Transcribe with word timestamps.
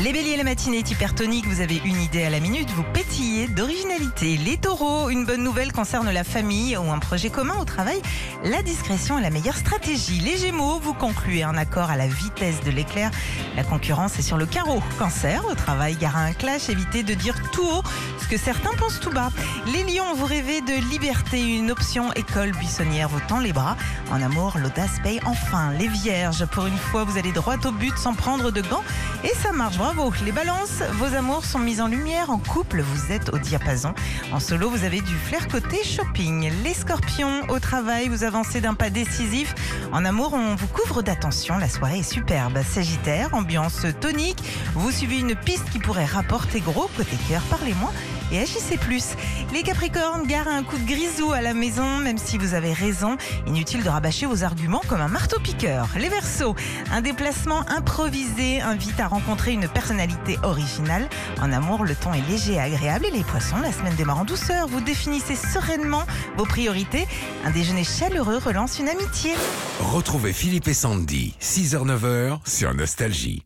Les 0.00 0.12
béliers, 0.12 0.36
la 0.36 0.44
matinée 0.44 0.78
est 0.78 0.90
hypertonique, 0.92 1.48
vous 1.48 1.60
avez 1.60 1.82
une 1.84 2.00
idée 2.00 2.22
à 2.22 2.30
la 2.30 2.38
minute, 2.38 2.70
vous 2.70 2.84
pétillez 2.84 3.48
d'originalité. 3.48 4.36
Les 4.36 4.56
taureaux, 4.56 5.10
une 5.10 5.24
bonne 5.24 5.42
nouvelle 5.42 5.72
concerne 5.72 6.08
la 6.08 6.22
famille 6.22 6.76
ou 6.76 6.92
un 6.92 7.00
projet 7.00 7.30
commun 7.30 7.56
au 7.60 7.64
travail. 7.64 8.00
La 8.44 8.62
discrétion 8.62 9.18
est 9.18 9.22
la 9.22 9.30
meilleure 9.30 9.56
stratégie. 9.56 10.20
Les 10.20 10.36
gémeaux, 10.36 10.78
vous 10.78 10.94
concluez 10.94 11.42
un 11.42 11.56
accord 11.56 11.90
à 11.90 11.96
la 11.96 12.06
vitesse 12.06 12.60
de 12.64 12.70
l'éclair. 12.70 13.10
La 13.56 13.64
concurrence 13.64 14.16
est 14.20 14.22
sur 14.22 14.36
le 14.36 14.46
carreau. 14.46 14.80
Cancer, 15.00 15.44
au 15.50 15.56
travail, 15.56 15.96
gare 15.96 16.16
un 16.16 16.32
clash, 16.32 16.68
évitez 16.68 17.02
de 17.02 17.14
dire 17.14 17.34
tout 17.50 17.66
haut 17.66 17.82
ce 18.22 18.28
que 18.28 18.36
certains 18.36 18.74
pensent 18.78 19.00
tout 19.00 19.10
bas. 19.10 19.30
Les 19.66 19.82
lions, 19.82 20.14
vous 20.14 20.26
rêvez 20.26 20.60
de 20.60 20.74
liberté, 20.90 21.42
une 21.42 21.72
option 21.72 22.12
école 22.12 22.52
buissonnière 22.52 23.08
vous 23.08 23.20
tend 23.26 23.40
les 23.40 23.52
bras. 23.52 23.76
En 24.12 24.22
amour, 24.22 24.58
l'audace 24.62 25.00
paye 25.02 25.18
enfin. 25.26 25.72
Les 25.72 25.88
vierges, 25.88 26.46
pour 26.46 26.66
une 26.66 26.78
fois, 26.78 27.02
vous 27.02 27.18
allez 27.18 27.32
droit 27.32 27.56
au 27.64 27.72
but 27.72 27.98
sans 27.98 28.14
prendre 28.14 28.52
de 28.52 28.60
gants. 28.60 28.84
Et 29.24 29.34
ça 29.42 29.50
marche, 29.50 29.76
bravo. 29.94 30.12
Les 30.24 30.32
balances, 30.32 30.82
vos 30.94 31.14
amours 31.14 31.44
sont 31.44 31.58
mis 31.58 31.80
en 31.80 31.86
lumière. 31.86 32.30
En 32.30 32.38
couple, 32.38 32.82
vous 32.82 33.12
êtes 33.12 33.32
au 33.32 33.38
diapason. 33.38 33.94
En 34.32 34.40
solo, 34.40 34.68
vous 34.68 34.84
avez 34.84 35.00
du 35.00 35.14
flair 35.14 35.48
côté 35.48 35.82
shopping. 35.82 36.50
Les 36.62 36.74
scorpions, 36.74 37.48
au 37.48 37.58
travail, 37.58 38.08
vous 38.08 38.24
avancez 38.24 38.60
d'un 38.60 38.74
pas 38.74 38.90
décisif. 38.90 39.54
En 39.92 40.04
amour, 40.04 40.34
on 40.34 40.54
vous 40.56 40.66
couvre 40.66 41.02
d'attention. 41.02 41.56
La 41.56 41.68
soirée 41.68 42.00
est 42.00 42.02
superbe. 42.02 42.58
Sagittaire, 42.68 43.30
ambiance 43.32 43.86
tonique. 44.00 44.42
Vous 44.74 44.90
suivez 44.90 45.20
une 45.20 45.34
piste 45.34 45.70
qui 45.70 45.78
pourrait 45.78 46.04
rapporter 46.04 46.60
gros. 46.60 46.90
Côté 46.96 47.16
cœur, 47.28 47.42
parlez-moi 47.48 47.90
et 48.32 48.40
agissez 48.40 48.76
plus. 48.76 49.14
Les 49.52 49.62
Capricornes, 49.62 50.26
gare 50.26 50.48
un 50.48 50.62
coup 50.62 50.76
de 50.76 50.86
grisou 50.86 51.32
à 51.32 51.40
la 51.40 51.54
maison, 51.54 51.98
même 51.98 52.18
si 52.18 52.36
vous 52.36 52.54
avez 52.54 52.72
raison. 52.72 53.16
Inutile 53.46 53.82
de 53.82 53.88
rabâcher 53.88 54.26
vos 54.26 54.44
arguments 54.44 54.82
comme 54.86 55.00
un 55.00 55.08
marteau-piqueur. 55.08 55.88
Les 55.96 56.08
Verseaux, 56.08 56.54
un 56.92 57.00
déplacement 57.00 57.66
improvisé 57.68 58.60
invite 58.60 59.00
à 59.00 59.08
rencontrer 59.08 59.52
une 59.52 59.68
personnalité 59.78 60.38
originale. 60.42 61.08
En 61.40 61.52
amour, 61.52 61.84
le 61.84 61.94
ton 61.94 62.12
est 62.12 62.28
léger 62.28 62.54
et 62.54 62.60
agréable. 62.60 63.06
Et 63.06 63.12
les 63.12 63.22
Poissons, 63.22 63.58
la 63.62 63.70
semaine 63.70 63.94
démarre 63.94 64.18
en 64.18 64.24
douceur. 64.24 64.66
Vous 64.66 64.80
définissez 64.80 65.36
sereinement 65.36 66.02
vos 66.36 66.44
priorités. 66.44 67.06
Un 67.44 67.52
déjeuner 67.52 67.84
chaleureux 67.84 68.38
relance 68.38 68.80
une 68.80 68.88
amitié. 68.88 69.34
Retrouvez 69.78 70.32
Philippe 70.32 70.66
et 70.66 70.74
Sandy, 70.74 71.36
6h-9h 71.40 72.40
sur 72.44 72.74
Nostalgie. 72.74 73.44